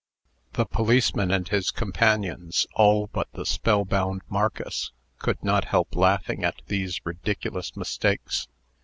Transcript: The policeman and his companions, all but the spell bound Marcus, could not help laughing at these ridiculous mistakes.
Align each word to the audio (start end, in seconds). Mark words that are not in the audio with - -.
The 0.53 0.65
policeman 0.65 1.29
and 1.29 1.47
his 1.47 1.69
companions, 1.69 2.65
all 2.73 3.05
but 3.13 3.31
the 3.33 3.45
spell 3.45 3.85
bound 3.85 4.23
Marcus, 4.29 4.91
could 5.19 5.43
not 5.43 5.65
help 5.65 5.95
laughing 5.95 6.43
at 6.43 6.59
these 6.65 6.99
ridiculous 7.05 7.77
mistakes. 7.77 8.47